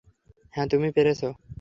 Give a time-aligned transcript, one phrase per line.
[0.53, 1.21] হ্যাঁ, তুমি পেরেছ।